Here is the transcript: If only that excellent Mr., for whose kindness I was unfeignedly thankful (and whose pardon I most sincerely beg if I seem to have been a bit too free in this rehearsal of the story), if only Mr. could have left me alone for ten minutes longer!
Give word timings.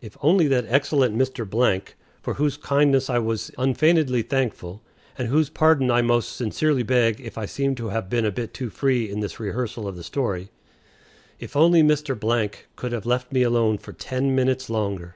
If 0.00 0.16
only 0.20 0.48
that 0.48 0.64
excellent 0.66 1.16
Mr., 1.16 1.82
for 2.22 2.34
whose 2.34 2.56
kindness 2.56 3.08
I 3.08 3.20
was 3.20 3.52
unfeignedly 3.56 4.22
thankful 4.22 4.82
(and 5.16 5.28
whose 5.28 5.48
pardon 5.48 5.92
I 5.92 6.02
most 6.02 6.34
sincerely 6.34 6.82
beg 6.82 7.20
if 7.20 7.38
I 7.38 7.46
seem 7.46 7.76
to 7.76 7.90
have 7.90 8.10
been 8.10 8.24
a 8.24 8.32
bit 8.32 8.52
too 8.52 8.68
free 8.68 9.08
in 9.08 9.20
this 9.20 9.38
rehearsal 9.38 9.86
of 9.86 9.94
the 9.94 10.02
story), 10.02 10.50
if 11.38 11.54
only 11.54 11.84
Mr. 11.84 12.52
could 12.74 12.90
have 12.90 13.06
left 13.06 13.30
me 13.30 13.44
alone 13.44 13.78
for 13.78 13.92
ten 13.92 14.34
minutes 14.34 14.68
longer! 14.70 15.14